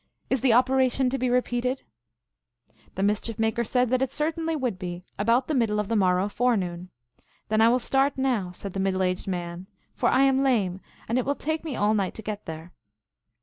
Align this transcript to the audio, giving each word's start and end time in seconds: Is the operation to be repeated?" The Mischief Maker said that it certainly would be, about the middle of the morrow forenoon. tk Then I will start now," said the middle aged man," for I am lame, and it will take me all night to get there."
Is 0.31 0.41
the 0.41 0.51
operation 0.53 1.11
to 1.11 1.19
be 1.19 1.29
repeated?" 1.29 1.83
The 2.95 3.03
Mischief 3.03 3.37
Maker 3.37 3.63
said 3.63 3.91
that 3.91 4.01
it 4.01 4.11
certainly 4.11 4.55
would 4.55 4.79
be, 4.79 5.03
about 5.19 5.47
the 5.47 5.53
middle 5.53 5.79
of 5.79 5.89
the 5.89 5.95
morrow 5.95 6.27
forenoon. 6.27 6.89
tk 7.11 7.19
Then 7.49 7.61
I 7.61 7.69
will 7.69 7.77
start 7.77 8.17
now," 8.17 8.49
said 8.51 8.71
the 8.73 8.79
middle 8.79 9.03
aged 9.03 9.27
man," 9.27 9.67
for 9.93 10.09
I 10.09 10.23
am 10.23 10.39
lame, 10.39 10.81
and 11.07 11.19
it 11.19 11.23
will 11.27 11.35
take 11.35 11.63
me 11.63 11.75
all 11.75 11.93
night 11.93 12.15
to 12.15 12.23
get 12.23 12.47
there." 12.47 12.71